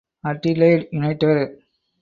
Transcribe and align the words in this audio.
Adelaide 0.29 0.87
United 0.93 1.61